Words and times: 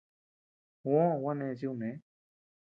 Juó 0.83 1.03
gua 1.21 1.33
neʼes 1.37 1.57
chi 1.59 1.65
kune. 1.71 1.89